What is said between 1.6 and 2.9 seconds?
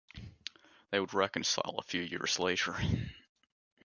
a few years later.